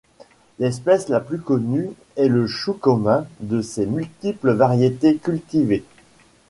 [0.57, 5.83] L'espèce la plus connue est le Chou commun et ses multiples variétés cultivées.